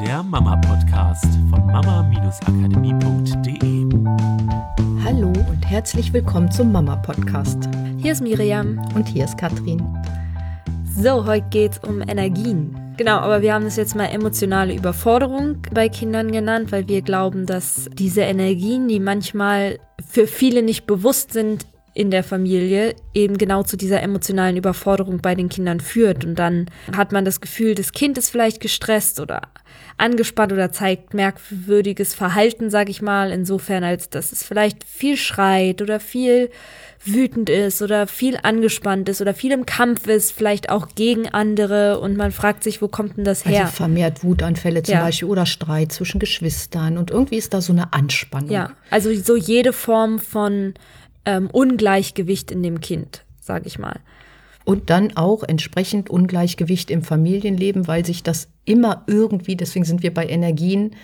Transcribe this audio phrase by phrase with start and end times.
[0.00, 3.86] der Mama-Podcast von mama-akademie.de.
[5.02, 7.66] Hallo und herzlich willkommen zum Mama-Podcast.
[7.96, 8.78] Hier ist Miriam.
[8.94, 9.82] Und hier ist Katrin.
[10.84, 12.76] So, heute geht es um Energien.
[12.98, 17.46] Genau, aber wir haben das jetzt mal emotionale Überforderung bei Kindern genannt, weil wir glauben,
[17.46, 21.64] dass diese Energien, die manchmal für viele nicht bewusst sind,
[21.96, 26.26] in der Familie eben genau zu dieser emotionalen Überforderung bei den Kindern führt.
[26.26, 29.40] Und dann hat man das Gefühl, das Kind ist vielleicht gestresst oder
[29.96, 35.80] angespannt oder zeigt merkwürdiges Verhalten, sag ich mal, insofern als dass es vielleicht viel schreit
[35.80, 36.50] oder viel
[37.02, 41.98] wütend ist oder viel angespannt ist oder viel im Kampf ist, vielleicht auch gegen andere
[42.00, 43.62] und man fragt sich, wo kommt denn das her?
[43.62, 45.02] Also vermehrt Wutanfälle zum ja.
[45.02, 48.50] Beispiel oder Streit zwischen Geschwistern und irgendwie ist da so eine Anspannung.
[48.50, 50.74] Ja, also so jede Form von
[51.26, 54.00] ähm, Ungleichgewicht in dem Kind, sage ich mal.
[54.64, 60.12] Und dann auch entsprechend Ungleichgewicht im Familienleben, weil sich das immer irgendwie, deswegen sind wir
[60.12, 60.96] bei Energien,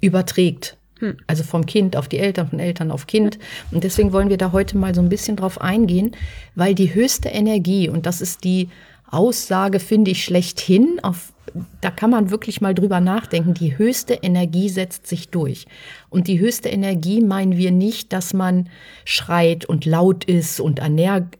[0.00, 0.76] überträgt.
[0.98, 1.16] Hm.
[1.26, 3.38] Also vom Kind auf die Eltern, von Eltern auf Kind.
[3.70, 6.12] Und deswegen wollen wir da heute mal so ein bisschen drauf eingehen,
[6.54, 8.68] weil die höchste Energie, und das ist die
[9.10, 11.32] Aussage, finde ich, schlechthin, auf
[11.80, 13.54] da kann man wirklich mal drüber nachdenken.
[13.54, 15.66] Die höchste Energie setzt sich durch.
[16.10, 18.68] Und die höchste Energie meinen wir nicht, dass man
[19.04, 20.80] schreit und laut ist und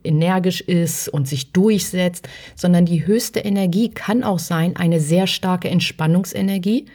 [0.03, 5.69] energisch ist und sich durchsetzt, sondern die höchste Energie kann auch sein eine sehr starke
[5.69, 6.85] Entspannungsenergie,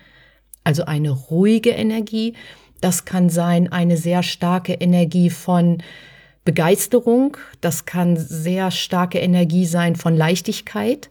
[0.65, 2.35] also eine ruhige Energie.
[2.81, 5.79] Das kann sein eine sehr starke Energie von
[6.45, 7.37] Begeisterung.
[7.61, 11.11] Das kann sehr starke Energie sein von Leichtigkeit.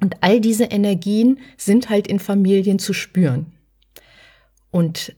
[0.00, 3.52] Und all diese Energien sind halt in Familien zu spüren.
[4.70, 5.14] Und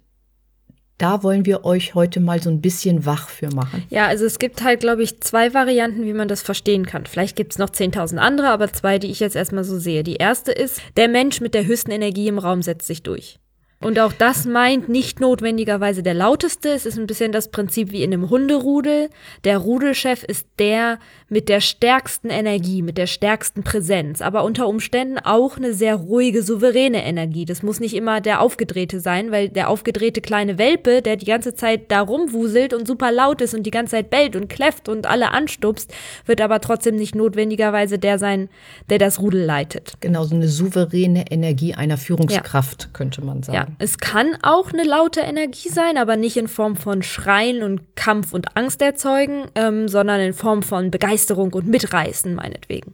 [0.98, 3.83] da wollen wir euch heute mal so ein bisschen wach für machen.
[3.91, 7.06] Ja, also es gibt halt, glaube ich, zwei Varianten, wie man das verstehen kann.
[7.06, 10.05] Vielleicht gibt es noch 10.000 andere, aber zwei, die ich jetzt erstmal so sehe.
[10.05, 13.41] Die erste ist, der Mensch mit der höchsten Energie im Raum setzt sich durch.
[13.83, 16.70] Und auch das meint nicht notwendigerweise der lauteste.
[16.70, 19.11] Es ist ein bisschen das Prinzip wie in einem Hunderudel.
[19.45, 20.98] Der Rudelchef ist der
[21.29, 26.42] mit der stärksten Energie, mit der stärksten Präsenz, aber unter Umständen auch eine sehr ruhige,
[26.42, 27.46] souveräne Energie.
[27.46, 31.55] Das muss nicht immer der aufgedrehte sein, weil der aufgedrehte kleine Welpe, der die ganze
[31.55, 35.06] Zeit da rumwuselt und super laut ist und die ganze Zeit bellt und kläfft und
[35.06, 35.92] alle anstupst,
[36.27, 38.51] wird aber trotzdem nicht notwendigerweise der sein,
[38.90, 39.95] der das Rudel leitet.
[40.01, 42.89] Genau, so eine souveräne Energie einer Führungskraft, ja.
[42.92, 43.56] könnte man sagen.
[43.56, 47.96] Ja, es kann auch eine laute Energie sein, aber nicht in Form von Schreien und
[47.96, 52.92] Kampf und Angst erzeugen, ähm, sondern in Form von Begeisterung und Mitreißen, meinetwegen.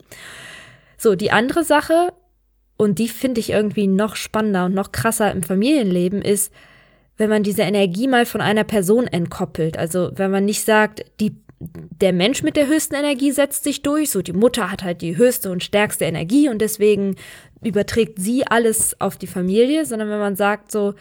[0.97, 2.13] So, die andere Sache,
[2.77, 6.53] und die finde ich irgendwie noch spannender und noch krasser im Familienleben, ist,
[7.19, 9.77] wenn man diese Energie mal von einer Person entkoppelt.
[9.77, 14.11] Also wenn man nicht sagt, die, der Mensch mit der höchsten Energie setzt sich durch,
[14.11, 17.17] so die Mutter hat halt die höchste und stärkste Energie und deswegen
[17.63, 20.95] überträgt sie alles auf die Familie, sondern wenn man sagt so,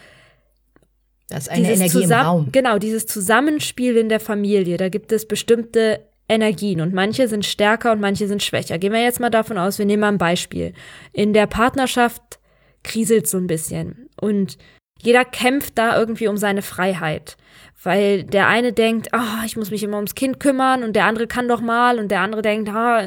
[1.28, 2.48] das ist eine Energie im Raum.
[2.52, 7.92] Genau, dieses Zusammenspiel in der Familie, da gibt es bestimmte Energien und manche sind stärker
[7.92, 8.78] und manche sind schwächer.
[8.78, 10.72] Gehen wir jetzt mal davon aus, wir nehmen mal ein Beispiel.
[11.12, 12.38] In der Partnerschaft
[12.82, 14.58] kriselt so ein bisschen und
[15.00, 17.36] jeder kämpft da irgendwie um seine Freiheit,
[17.82, 21.26] weil der eine denkt, oh, ich muss mich immer ums Kind kümmern und der andere
[21.26, 23.02] kann doch mal und der andere denkt, ah,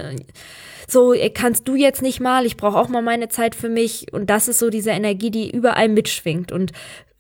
[0.88, 4.12] so kannst du jetzt nicht mal, ich brauche auch mal meine Zeit für mich.
[4.12, 6.52] Und das ist so diese Energie, die überall mitschwingt.
[6.52, 6.72] Und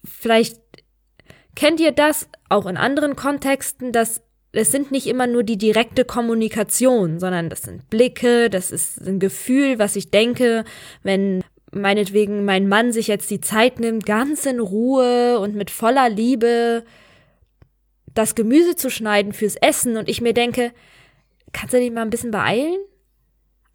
[0.03, 0.57] vielleicht
[1.55, 4.21] kennt ihr das auch in anderen Kontexten, dass
[4.53, 9.19] es sind nicht immer nur die direkte Kommunikation, sondern das sind Blicke, das ist ein
[9.19, 10.65] Gefühl, was ich denke,
[11.03, 11.41] wenn
[11.71, 16.83] meinetwegen mein Mann sich jetzt die Zeit nimmt, ganz in Ruhe und mit voller Liebe
[18.13, 20.73] das Gemüse zu schneiden fürs Essen und ich mir denke,
[21.53, 22.77] kannst du dich mal ein bisschen beeilen?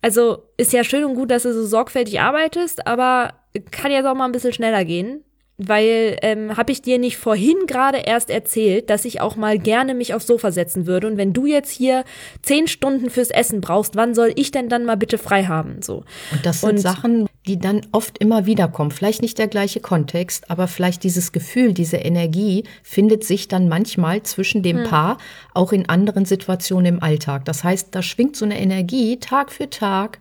[0.03, 3.35] Also ist ja schön und gut, dass du so sorgfältig arbeitest, aber
[3.71, 5.25] kann jetzt auch mal ein bisschen schneller gehen.
[5.59, 9.95] Weil ähm, habe ich dir nicht vorhin gerade erst erzählt, dass ich auch mal gerne
[9.95, 11.07] mich aufs Sofa setzen würde.
[11.07, 12.05] Und wenn du jetzt hier
[12.43, 15.81] zehn Stunden fürs Essen brauchst, wann soll ich denn dann mal bitte frei haben?
[15.81, 16.05] So.
[16.31, 18.91] Und das sind und, Sachen, die dann oft immer wieder kommen.
[18.91, 24.23] Vielleicht nicht der gleiche Kontext, aber vielleicht dieses Gefühl, diese Energie findet sich dann manchmal
[24.25, 24.85] zwischen dem hm.
[24.85, 25.19] Paar
[25.55, 27.47] auch in anderen Situationen im Alltag.
[27.47, 30.19] Das heißt, da schwingt so eine Energie Tag für Tag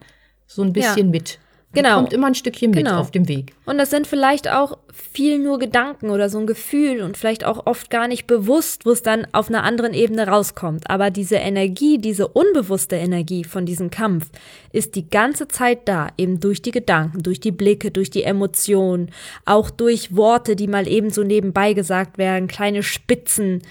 [0.47, 1.11] so ein bisschen ja.
[1.11, 1.39] mit.
[1.75, 1.95] Genau.
[1.95, 2.99] Kommt immer ein Stückchen mit genau.
[2.99, 3.53] auf dem Weg.
[3.65, 7.65] Und das sind vielleicht auch viel nur Gedanken oder so ein Gefühl und vielleicht auch
[7.65, 10.89] oft gar nicht bewusst, wo es dann auf einer anderen Ebene rauskommt.
[10.89, 14.29] Aber diese Energie, diese unbewusste Energie von diesem Kampf
[14.71, 19.11] ist die ganze Zeit da, eben durch die Gedanken, durch die Blicke, durch die Emotionen,
[19.45, 23.61] auch durch Worte, die mal eben so nebenbei gesagt werden, kleine Spitzen,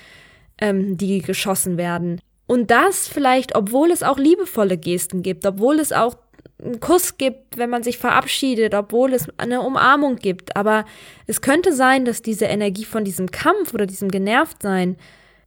[0.59, 2.21] ähm, die geschossen werden.
[2.47, 6.17] Und das vielleicht, obwohl es auch liebevolle Gesten gibt, obwohl es auch
[6.63, 10.57] einen Kuss gibt, wenn man sich verabschiedet, obwohl es eine Umarmung gibt.
[10.57, 10.85] Aber
[11.27, 14.97] es könnte sein, dass diese Energie von diesem Kampf oder diesem Genervtsein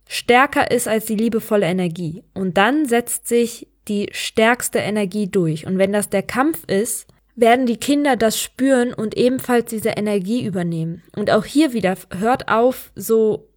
[0.07, 2.23] stärker ist als die liebevolle Energie.
[2.33, 5.65] Und dann setzt sich die stärkste Energie durch.
[5.65, 10.43] Und wenn das der Kampf ist, werden die Kinder das spüren und ebenfalls diese Energie
[10.43, 11.03] übernehmen.
[11.15, 13.47] Und auch hier wieder hört auf, so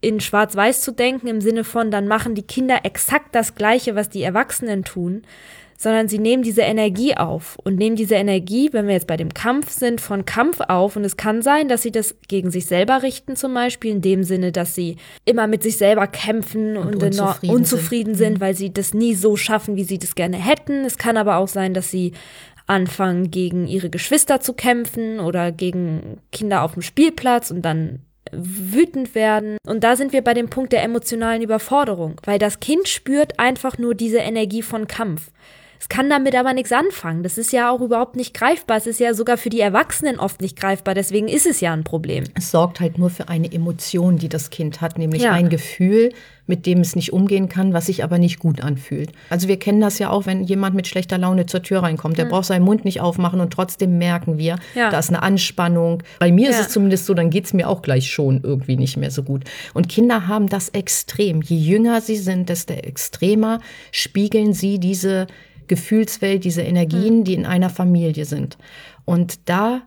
[0.00, 4.08] in Schwarz-Weiß zu denken im Sinne von, dann machen die Kinder exakt das Gleiche, was
[4.08, 5.22] die Erwachsenen tun,
[5.76, 9.34] sondern sie nehmen diese Energie auf und nehmen diese Energie, wenn wir jetzt bei dem
[9.34, 10.96] Kampf sind, von Kampf auf.
[10.96, 14.24] Und es kann sein, dass sie das gegen sich selber richten, zum Beispiel, in dem
[14.24, 18.40] Sinne, dass sie immer mit sich selber kämpfen und, und unzufrieden, unzufrieden sind, sind mhm.
[18.40, 20.84] weil sie das nie so schaffen, wie sie das gerne hätten.
[20.84, 22.12] Es kann aber auch sein, dass sie
[22.66, 28.00] anfangen, gegen ihre Geschwister zu kämpfen oder gegen Kinder auf dem Spielplatz und dann
[28.32, 29.56] wütend werden.
[29.66, 33.78] Und da sind wir bei dem Punkt der emotionalen Überforderung, weil das Kind spürt einfach
[33.78, 35.30] nur diese Energie von Kampf.
[35.78, 37.22] Es kann damit aber nichts anfangen.
[37.22, 38.76] Das ist ja auch überhaupt nicht greifbar.
[38.76, 40.94] Es ist ja sogar für die Erwachsenen oft nicht greifbar.
[40.94, 42.24] Deswegen ist es ja ein Problem.
[42.34, 45.32] Es sorgt halt nur für eine Emotion, die das Kind hat, nämlich ja.
[45.32, 46.12] ein Gefühl,
[46.46, 49.10] mit dem es nicht umgehen kann, was sich aber nicht gut anfühlt.
[49.30, 52.18] Also wir kennen das ja auch, wenn jemand mit schlechter Laune zur Tür reinkommt.
[52.18, 52.30] Der mhm.
[52.30, 54.90] braucht seinen Mund nicht aufmachen und trotzdem merken wir, ja.
[54.90, 56.02] da ist eine Anspannung.
[56.18, 56.50] Bei mir ja.
[56.50, 59.22] ist es zumindest so, dann geht es mir auch gleich schon irgendwie nicht mehr so
[59.22, 59.44] gut.
[59.74, 61.42] Und Kinder haben das extrem.
[61.42, 65.26] Je jünger sie sind, desto extremer spiegeln sie diese
[65.68, 67.24] Gefühlswelt, diese Energien, mhm.
[67.24, 68.58] die in einer Familie sind.
[69.04, 69.82] Und da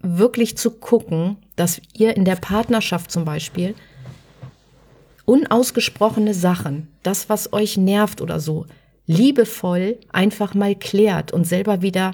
[0.00, 3.74] wirklich zu gucken, dass ihr in der Partnerschaft zum Beispiel
[5.24, 8.66] unausgesprochene Sachen, das, was euch nervt oder so,
[9.06, 12.12] liebevoll einfach mal klärt und selber wieder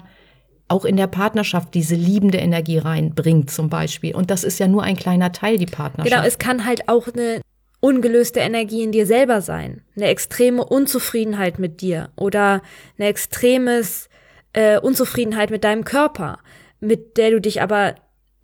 [0.67, 4.15] auch in der Partnerschaft diese liebende Energie reinbringt zum Beispiel.
[4.15, 6.13] Und das ist ja nur ein kleiner Teil, die Partnerschaft.
[6.13, 7.41] Genau, es kann halt auch eine
[7.79, 12.61] ungelöste Energie in dir selber sein, eine extreme Unzufriedenheit mit dir oder
[12.97, 14.09] eine extremes
[14.53, 16.39] äh, Unzufriedenheit mit deinem Körper,
[16.79, 17.95] mit der du dich aber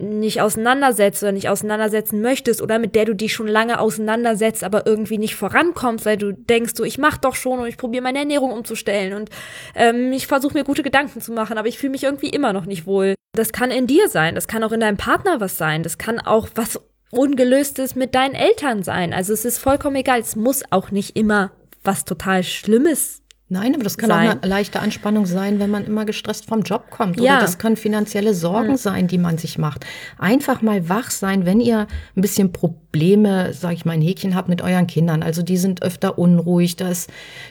[0.01, 4.85] nicht auseinandersetzt oder nicht auseinandersetzen möchtest oder mit der du dich schon lange auseinandersetzt, aber
[4.85, 8.19] irgendwie nicht vorankommst, weil du denkst, so ich mach doch schon und ich probiere meine
[8.19, 9.29] Ernährung umzustellen und
[9.75, 12.65] ähm, ich versuche mir gute Gedanken zu machen, aber ich fühle mich irgendwie immer noch
[12.65, 13.15] nicht wohl.
[13.33, 16.19] Das kann in dir sein, das kann auch in deinem Partner was sein, das kann
[16.19, 16.79] auch was
[17.11, 19.13] Ungelöstes mit deinen Eltern sein.
[19.13, 20.19] Also es ist vollkommen egal.
[20.19, 21.51] Es muss auch nicht immer
[21.83, 23.21] was total Schlimmes
[23.51, 24.29] Nein, aber das kann sein.
[24.29, 27.19] auch eine leichte Anspannung sein, wenn man immer gestresst vom Job kommt.
[27.19, 27.33] Ja.
[27.33, 28.77] Oder das können finanzielle Sorgen mhm.
[28.77, 29.85] sein, die man sich macht.
[30.17, 31.85] Einfach mal wach sein, wenn ihr
[32.15, 35.21] ein bisschen Probleme, sag ich mal, ein Häkchen habt mit euren Kindern.
[35.21, 37.07] Also die sind öfter unruhig, das,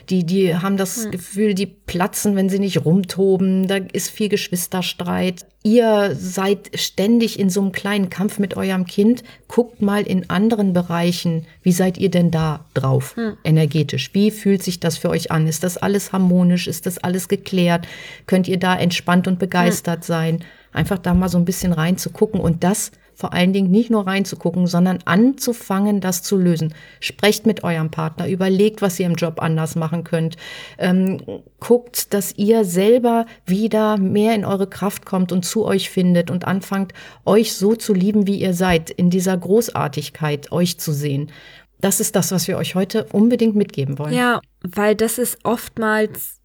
[0.09, 1.11] die, die haben das mhm.
[1.11, 3.67] Gefühl, die platzen, wenn sie nicht rumtoben.
[3.67, 9.23] Da ist viel Geschwisterstreit ihr seid ständig in so einem kleinen Kampf mit eurem Kind.
[9.47, 13.37] Guckt mal in anderen Bereichen, wie seid ihr denn da drauf, hm.
[13.43, 14.11] energetisch?
[14.13, 15.47] Wie fühlt sich das für euch an?
[15.47, 16.67] Ist das alles harmonisch?
[16.67, 17.87] Ist das alles geklärt?
[18.25, 20.07] Könnt ihr da entspannt und begeistert hm.
[20.07, 20.43] sein?
[20.73, 24.65] Einfach da mal so ein bisschen reinzugucken und das vor allen Dingen nicht nur reinzugucken,
[24.65, 26.73] sondern anzufangen, das zu lösen.
[26.99, 30.37] Sprecht mit eurem Partner, überlegt, was ihr im Job anders machen könnt.
[30.79, 31.21] Ähm,
[31.59, 36.45] guckt, dass ihr selber wieder mehr in eure Kraft kommt und zu euch findet und
[36.45, 41.31] anfangt, euch so zu lieben, wie ihr seid, in dieser Großartigkeit euch zu sehen.
[41.79, 44.15] Das ist das, was wir euch heute unbedingt mitgeben wollen.
[44.15, 46.40] Ja, weil das ist oftmals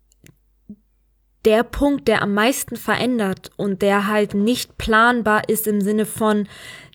[1.47, 6.49] der Punkt, der am meisten verändert und der halt nicht planbar ist im Sinne von,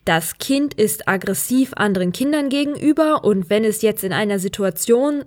[0.04, 5.24] das Kind ist aggressiv anderen Kindern gegenüber und wenn es jetzt in einer Situation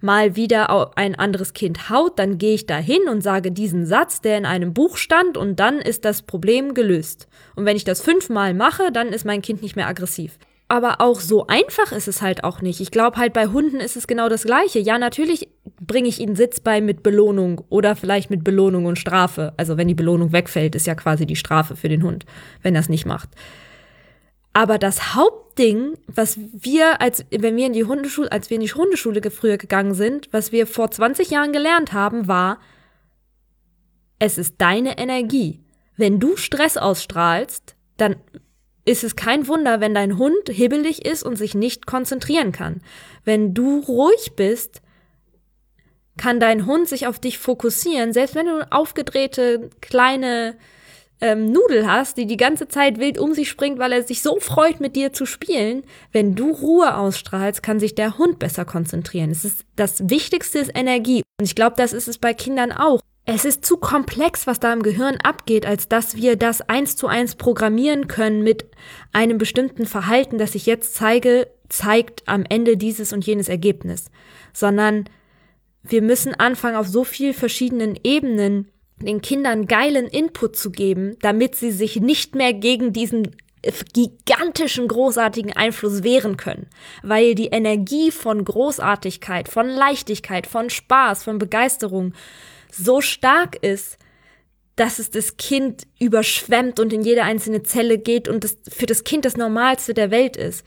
[0.00, 4.36] mal wieder ein anderes Kind haut, dann gehe ich dahin und sage diesen Satz, der
[4.36, 7.28] in einem Buch stand und dann ist das Problem gelöst.
[7.54, 10.38] Und wenn ich das fünfmal mache, dann ist mein Kind nicht mehr aggressiv.
[10.68, 12.80] Aber auch so einfach ist es halt auch nicht.
[12.80, 14.80] Ich glaube halt bei Hunden ist es genau das Gleiche.
[14.80, 15.48] Ja, natürlich
[15.80, 19.54] bringe ich ihnen Sitz bei mit Belohnung oder vielleicht mit Belohnung und Strafe.
[19.56, 22.26] Also wenn die Belohnung wegfällt, ist ja quasi die Strafe für den Hund,
[22.62, 23.28] wenn er es nicht macht.
[24.52, 28.72] Aber das Hauptding, was wir, als wenn wir in die Hundeschule, als wir in die
[28.72, 32.58] Hundeschule früher gegangen sind, was wir vor 20 Jahren gelernt haben, war,
[34.18, 35.60] es ist deine Energie.
[35.96, 38.16] Wenn du Stress ausstrahlst, dann
[38.86, 42.80] ist es kein Wunder, wenn dein Hund hibbelig ist und sich nicht konzentrieren kann.
[43.24, 44.80] Wenn du ruhig bist,
[46.16, 50.56] kann dein Hund sich auf dich fokussieren, selbst wenn du aufgedrehte kleine
[51.20, 54.38] ähm, Nudel hast, die die ganze Zeit wild um sich springt, weil er sich so
[54.38, 55.82] freut, mit dir zu spielen.
[56.12, 59.30] Wenn du Ruhe ausstrahlst, kann sich der Hund besser konzentrieren.
[59.30, 61.22] Es ist das Wichtigste ist Energie.
[61.40, 63.00] Und ich glaube, das ist es bei Kindern auch.
[63.28, 67.08] Es ist zu komplex, was da im Gehirn abgeht, als dass wir das eins zu
[67.08, 68.66] eins programmieren können mit
[69.12, 74.12] einem bestimmten Verhalten, das ich jetzt zeige, zeigt am Ende dieses und jenes Ergebnis.
[74.52, 75.06] Sondern
[75.82, 78.68] wir müssen anfangen, auf so viel verschiedenen Ebenen
[78.98, 83.34] den Kindern geilen Input zu geben, damit sie sich nicht mehr gegen diesen
[83.92, 86.68] gigantischen, großartigen Einfluss wehren können,
[87.02, 92.12] weil die Energie von Großartigkeit, von Leichtigkeit, von Spaß, von Begeisterung
[92.70, 93.98] so stark ist,
[94.76, 99.04] dass es das Kind überschwemmt und in jede einzelne Zelle geht und das für das
[99.04, 100.64] Kind das Normalste der Welt ist.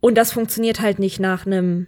[0.00, 1.86] Und das funktioniert halt nicht nach einem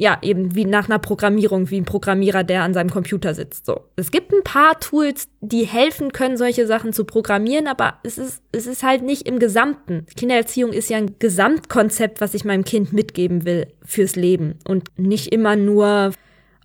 [0.00, 3.66] ja, eben wie nach einer Programmierung, wie ein Programmierer, der an seinem Computer sitzt.
[3.66, 3.82] So.
[3.96, 8.42] Es gibt ein paar Tools, die helfen können, solche Sachen zu programmieren, aber es ist,
[8.50, 10.06] es ist halt nicht im Gesamten.
[10.16, 15.34] Kindererziehung ist ja ein Gesamtkonzept, was ich meinem Kind mitgeben will fürs Leben und nicht
[15.34, 16.12] immer nur,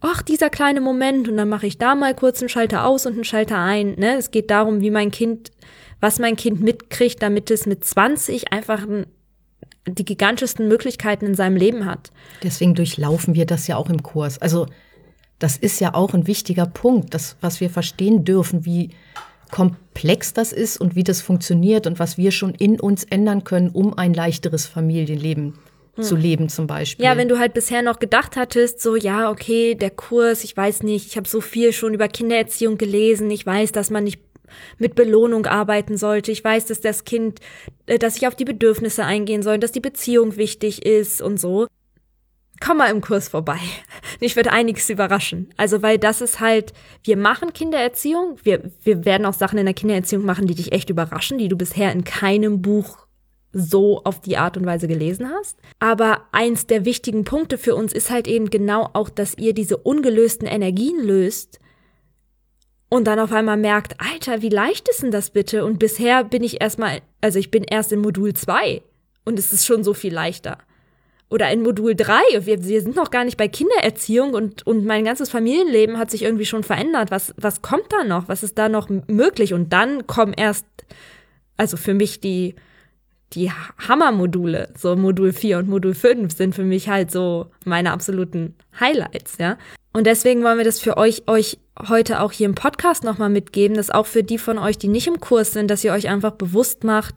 [0.02, 3.14] ach, dieser kleine Moment und dann mache ich da mal kurz einen Schalter aus und
[3.14, 3.96] einen Schalter ein.
[3.96, 4.18] Ne?
[4.18, 5.52] Es geht darum, wie mein Kind,
[6.00, 9.06] was mein Kind mitkriegt, damit es mit 20 einfach ein
[9.88, 12.12] die gigantischsten Möglichkeiten in seinem Leben hat.
[12.42, 14.42] Deswegen durchlaufen wir das ja auch im Kurs.
[14.42, 14.66] Also
[15.38, 18.90] das ist ja auch ein wichtiger Punkt, das, was wir verstehen dürfen, wie
[19.52, 23.70] komplex das ist und wie das funktioniert und was wir schon in uns ändern können,
[23.70, 25.54] um ein leichteres Familienleben
[25.96, 26.04] hm.
[26.04, 27.06] zu leben zum Beispiel.
[27.06, 30.84] Ja, wenn du halt bisher noch gedacht hattest, so ja, okay, der Kurs, ich weiß
[30.84, 34.20] nicht, ich habe so viel schon über Kindererziehung gelesen, ich weiß, dass man nicht
[34.78, 36.32] mit Belohnung arbeiten sollte.
[36.32, 37.40] Ich weiß, dass das Kind,
[37.86, 41.68] äh, dass ich auf die Bedürfnisse eingehen soll, dass die Beziehung wichtig ist und so.
[42.62, 43.60] Komm mal im Kurs vorbei.
[44.22, 45.50] Ich werde einiges überraschen.
[45.58, 46.72] Also, weil das ist halt,
[47.04, 48.38] wir machen Kindererziehung.
[48.44, 51.58] Wir, wir werden auch Sachen in der Kindererziehung machen, die dich echt überraschen, die du
[51.58, 53.05] bisher in keinem Buch
[53.58, 55.58] so auf die Art und Weise gelesen hast.
[55.80, 59.78] Aber eins der wichtigen Punkte für uns ist halt eben genau auch, dass ihr diese
[59.78, 61.60] ungelösten Energien löst
[62.90, 65.64] und dann auf einmal merkt, Alter, wie leicht ist denn das bitte?
[65.64, 68.82] Und bisher bin ich erstmal, also ich bin erst in Modul 2
[69.24, 70.58] und es ist schon so viel leichter.
[71.30, 75.06] Oder in Modul 3, wir, wir sind noch gar nicht bei Kindererziehung und, und mein
[75.06, 77.10] ganzes Familienleben hat sich irgendwie schon verändert.
[77.10, 78.28] Was, was kommt da noch?
[78.28, 79.54] Was ist da noch möglich?
[79.54, 80.66] Und dann kommen erst,
[81.56, 82.56] also für mich die,
[83.34, 83.52] die
[83.88, 89.38] Hammermodule, so Modul 4 und Modul 5 sind für mich halt so meine absoluten Highlights,
[89.40, 89.58] ja.
[89.94, 93.78] Und deswegen wollen wir das für euch, euch heute auch hier im Podcast nochmal mitgeben,
[93.78, 96.32] dass auch für die von euch, die nicht im Kurs sind, dass ihr euch einfach
[96.32, 97.16] bewusst macht,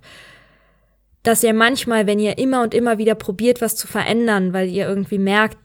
[1.22, 4.88] dass ihr manchmal, wenn ihr immer und immer wieder probiert, was zu verändern, weil ihr
[4.88, 5.58] irgendwie merkt,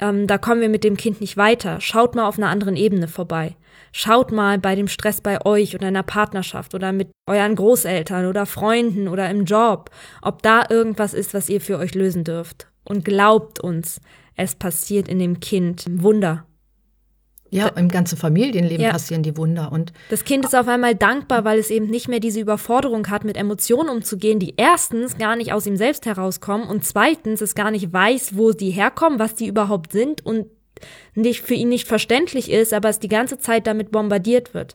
[0.00, 3.08] ähm, da kommen wir mit dem Kind nicht weiter, schaut mal auf einer anderen Ebene
[3.08, 3.56] vorbei.
[3.92, 8.26] Schaut mal bei dem Stress bei euch oder in einer Partnerschaft oder mit euren Großeltern
[8.26, 9.90] oder Freunden oder im Job,
[10.22, 12.68] ob da irgendwas ist, was ihr für euch lösen dürft.
[12.84, 14.00] Und glaubt uns,
[14.36, 16.44] es passiert in dem Kind Wunder.
[17.50, 18.90] Ja, im ganzen Familienleben ja.
[18.90, 19.72] passieren die Wunder.
[19.72, 23.24] Und das Kind ist auf einmal dankbar, weil es eben nicht mehr diese Überforderung hat,
[23.24, 27.70] mit Emotionen umzugehen, die erstens gar nicht aus ihm selbst herauskommen und zweitens es gar
[27.70, 30.46] nicht weiß, wo die herkommen, was die überhaupt sind und
[31.14, 34.74] nicht für ihn nicht verständlich ist, aber es die ganze Zeit damit bombardiert wird.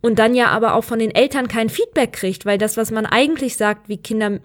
[0.00, 3.04] Und dann ja aber auch von den Eltern kein Feedback kriegt, weil das, was man
[3.04, 4.40] eigentlich sagt, wie Kinder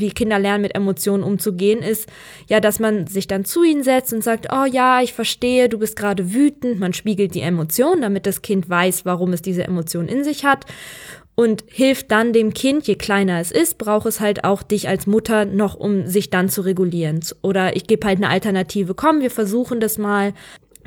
[0.00, 2.08] wie Kinder lernen, mit Emotionen umzugehen, ist
[2.48, 5.78] ja, dass man sich dann zu ihnen setzt und sagt, oh ja, ich verstehe, du
[5.78, 6.78] bist gerade wütend.
[6.78, 10.66] Man spiegelt die Emotion, damit das Kind weiß, warum es diese Emotion in sich hat.
[11.34, 15.06] Und hilft dann dem Kind, je kleiner es ist, braucht es halt auch dich als
[15.06, 17.20] Mutter noch, um sich dann zu regulieren.
[17.42, 18.94] Oder ich gebe halt eine Alternative.
[18.94, 20.32] Komm, wir versuchen das mal.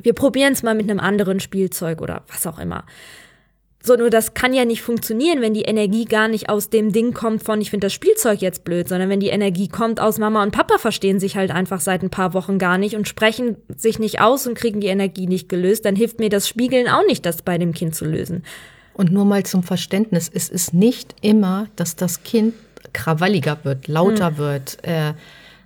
[0.01, 2.83] Wir probieren es mal mit einem anderen Spielzeug oder was auch immer.
[3.81, 7.13] So, nur das kann ja nicht funktionieren, wenn die Energie gar nicht aus dem Ding
[7.13, 10.43] kommt von, ich finde das Spielzeug jetzt blöd, sondern wenn die Energie kommt aus Mama
[10.43, 13.97] und Papa verstehen sich halt einfach seit ein paar Wochen gar nicht und sprechen sich
[13.97, 17.25] nicht aus und kriegen die Energie nicht gelöst, dann hilft mir das Spiegeln auch nicht,
[17.25, 18.43] das bei dem Kind zu lösen.
[18.93, 22.53] Und nur mal zum Verständnis, es ist nicht immer, dass das Kind
[22.91, 24.37] krawalliger wird, lauter hm.
[24.37, 25.13] wird, äh,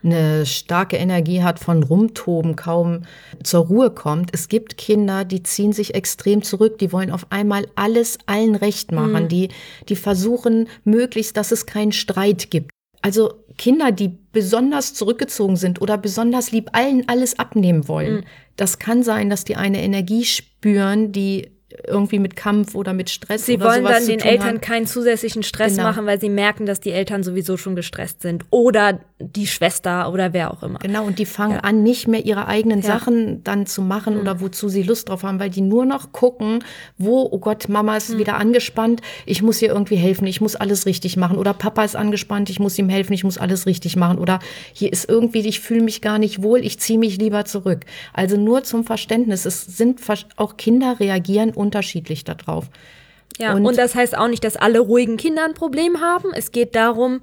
[0.03, 3.03] eine starke Energie hat, von Rumtoben kaum
[3.43, 4.31] zur Ruhe kommt.
[4.33, 8.91] Es gibt Kinder, die ziehen sich extrem zurück, die wollen auf einmal alles allen recht
[8.91, 9.27] machen, mhm.
[9.29, 9.49] die,
[9.89, 12.71] die versuchen möglichst, dass es keinen Streit gibt.
[13.01, 18.15] Also Kinder, die besonders zurückgezogen sind oder besonders lieb allen alles abnehmen wollen.
[18.15, 18.23] Mhm.
[18.55, 21.52] Das kann sein, dass die eine Energie spüren, die
[21.85, 24.61] irgendwie mit Kampf oder mit Stress sie wollen dann den Eltern haben.
[24.61, 25.89] keinen zusätzlichen Stress genau.
[25.89, 30.33] machen, weil sie merken, dass die Eltern sowieso schon gestresst sind oder die Schwester oder
[30.33, 30.79] wer auch immer.
[30.79, 31.59] Genau, und die fangen ja.
[31.59, 32.87] an, nicht mehr ihre eigenen ja.
[32.87, 34.21] Sachen dann zu machen mhm.
[34.21, 36.63] oder wozu sie Lust drauf haben, weil die nur noch gucken,
[36.97, 38.19] wo, oh Gott, Mama ist mhm.
[38.19, 41.95] wieder angespannt, ich muss ihr irgendwie helfen, ich muss alles richtig machen oder Papa ist
[41.95, 44.39] angespannt, ich muss ihm helfen, ich muss alles richtig machen oder
[44.73, 47.85] hier ist irgendwie, ich fühle mich gar nicht wohl, ich ziehe mich lieber zurück.
[48.13, 50.01] Also nur zum Verständnis, es sind
[50.35, 52.69] auch Kinder reagieren unterschiedlich darauf.
[53.39, 56.31] Ja, und, und das heißt auch nicht, dass alle ruhigen Kinder ein Problem haben.
[56.33, 57.21] Es geht darum,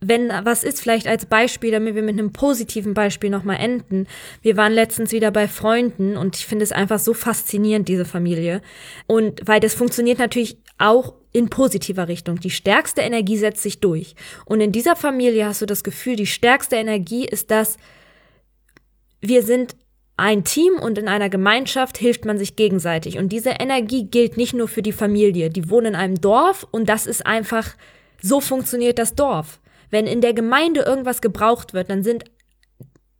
[0.00, 4.06] wenn was ist, vielleicht als Beispiel, damit wir mit einem positiven Beispiel nochmal enden.
[4.42, 8.62] Wir waren letztens wieder bei Freunden und ich finde es einfach so faszinierend, diese Familie.
[9.06, 12.38] Und weil das funktioniert natürlich auch in positiver Richtung.
[12.38, 14.14] Die stärkste Energie setzt sich durch.
[14.44, 17.76] Und in dieser Familie hast du das Gefühl, die stärkste Energie ist das,
[19.20, 19.74] wir sind
[20.18, 23.18] ein Team und in einer Gemeinschaft hilft man sich gegenseitig.
[23.18, 25.48] Und diese Energie gilt nicht nur für die Familie.
[25.48, 27.74] Die wohnen in einem Dorf und das ist einfach,
[28.20, 29.60] so funktioniert das Dorf.
[29.90, 32.24] Wenn in der Gemeinde irgendwas gebraucht wird, dann sind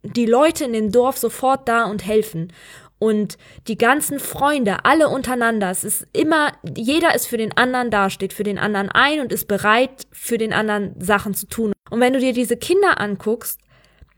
[0.03, 2.53] die Leute in dem Dorf sofort da und helfen.
[2.99, 3.39] Und
[3.69, 8.33] die ganzen Freunde, alle untereinander, es ist immer, jeder ist für den anderen da, steht
[8.33, 11.73] für den anderen ein und ist bereit, für den anderen Sachen zu tun.
[11.91, 13.61] Und wenn du dir diese Kinder anguckst,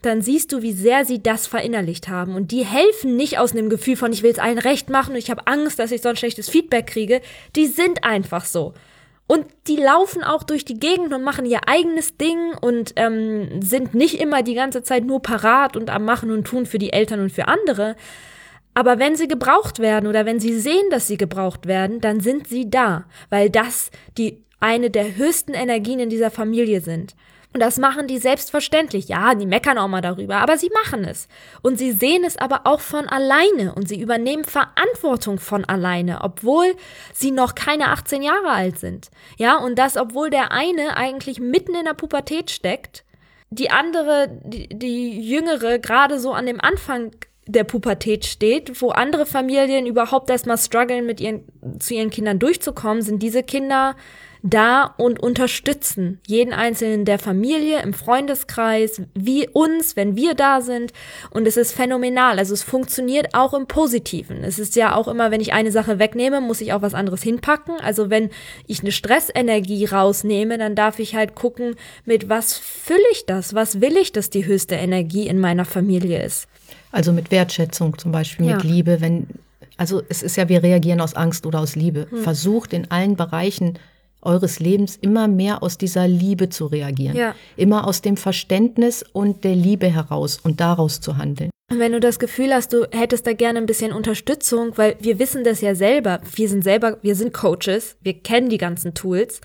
[0.02, 2.34] dann siehst du, wie sehr sie das verinnerlicht haben.
[2.34, 5.18] Und die helfen nicht aus einem Gefühl von, ich will es allen recht machen und
[5.18, 7.20] ich habe Angst, dass ich so ein schlechtes Feedback kriege.
[7.56, 8.74] Die sind einfach so.
[9.26, 13.94] Und die laufen auch durch die Gegend und machen ihr eigenes Ding und ähm, sind
[13.94, 17.20] nicht immer die ganze Zeit nur parat und am Machen und Tun für die Eltern
[17.20, 17.94] und für andere.
[18.74, 22.48] Aber wenn sie gebraucht werden oder wenn sie sehen, dass sie gebraucht werden, dann sind
[22.48, 27.14] sie da, weil das die eine der höchsten Energien in dieser Familie sind.
[27.52, 29.08] Und das machen die selbstverständlich.
[29.08, 31.26] Ja, die meckern auch mal darüber, aber sie machen es.
[31.62, 36.76] Und sie sehen es aber auch von alleine und sie übernehmen Verantwortung von alleine, obwohl
[37.12, 39.10] sie noch keine 18 Jahre alt sind.
[39.36, 43.04] Ja, und das, obwohl der eine eigentlich mitten in der Pubertät steckt,
[43.50, 47.10] die andere, die, die jüngere, gerade so an dem Anfang
[47.46, 51.42] der Pubertät steht, wo andere Familien überhaupt erstmal strugglen, mit ihren,
[51.80, 53.96] zu ihren Kindern durchzukommen, sind diese Kinder
[54.42, 60.92] da und unterstützen jeden einzelnen der Familie, im Freundeskreis, wie uns, wenn wir da sind.
[61.30, 62.38] Und es ist phänomenal.
[62.38, 64.42] Also es funktioniert auch im Positiven.
[64.44, 67.22] Es ist ja auch immer, wenn ich eine Sache wegnehme, muss ich auch was anderes
[67.22, 67.74] hinpacken.
[67.80, 68.30] Also wenn
[68.66, 73.54] ich eine Stressenergie rausnehme, dann darf ich halt gucken, mit was fülle ich das?
[73.54, 76.48] Was will ich, dass die höchste Energie in meiner Familie ist?
[76.92, 78.56] Also mit Wertschätzung zum Beispiel, ja.
[78.56, 79.28] mit Liebe, wenn
[79.76, 82.06] also es ist ja, wir reagieren aus Angst oder aus Liebe.
[82.10, 82.22] Hm.
[82.22, 83.78] Versucht in allen Bereichen
[84.22, 87.16] eures Lebens immer mehr aus dieser Liebe zu reagieren.
[87.16, 87.34] Ja.
[87.56, 91.50] Immer aus dem Verständnis und der Liebe heraus und daraus zu handeln.
[91.70, 95.20] Und wenn du das Gefühl hast, du hättest da gerne ein bisschen Unterstützung, weil wir
[95.20, 99.40] wissen das ja selber, wir sind selber, wir sind Coaches, wir kennen die ganzen Tools,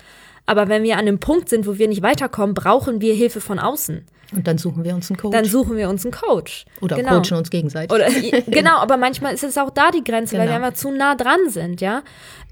[0.48, 3.60] aber wenn wir an einem Punkt sind, wo wir nicht weiterkommen, brauchen wir Hilfe von
[3.60, 4.06] außen.
[4.32, 5.34] Und dann suchen wir uns einen Coach.
[5.34, 6.66] Dann suchen wir uns einen Coach.
[6.82, 7.22] Oder genau.
[7.22, 7.94] coachen uns gegenseitig.
[7.94, 8.08] Oder,
[8.48, 10.44] genau, aber manchmal ist es auch da die Grenze, genau.
[10.44, 12.04] weil wir einfach zu nah dran sind, ja.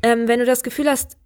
[0.03, 1.17] Ähm, wenn du das Gefühl hast,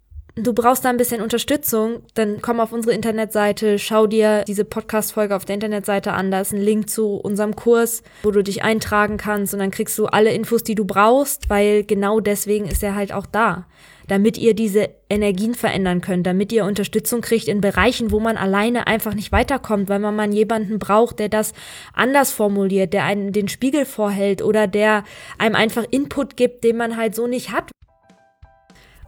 [0.42, 5.34] du brauchst da ein bisschen Unterstützung, dann komm auf unsere Internetseite, schau dir diese Podcast-Folge
[5.34, 6.30] auf der Internetseite an.
[6.30, 9.98] Da ist ein Link zu unserem Kurs, wo du dich eintragen kannst und dann kriegst
[9.98, 13.66] du alle Infos, die du brauchst, weil genau deswegen ist er halt auch da.
[14.06, 18.86] Damit ihr diese Energien verändern könnt, damit ihr Unterstützung kriegt in Bereichen, wo man alleine
[18.86, 21.52] einfach nicht weiterkommt, weil man mal jemanden braucht, der das
[21.92, 25.04] anders formuliert, der einen den Spiegel vorhält oder der
[25.36, 27.70] einem einfach Input gibt, den man halt so nicht hat.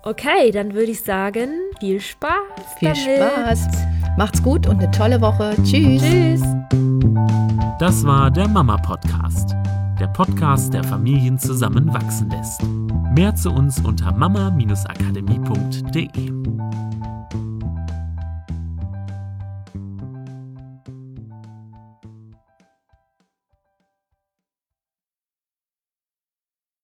[0.03, 2.31] Okay, dann würde ich sagen, viel Spaß.
[2.79, 3.59] Viel damit.
[3.59, 3.69] Spaß.
[4.17, 5.55] Macht's gut und eine tolle Woche.
[5.63, 6.01] Tschüss.
[6.01, 6.41] Tschüss.
[7.79, 9.55] Das war der Mama Podcast.
[10.01, 12.63] Der Podcast, der Familien zusammenwachsen lässt.
[13.15, 16.33] Mehr zu uns unter mama-akademie.de.